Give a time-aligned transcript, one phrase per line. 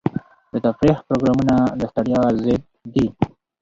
[0.51, 2.61] د تفریح پروګرامونه د ستړیا ضد
[2.93, 3.07] دي.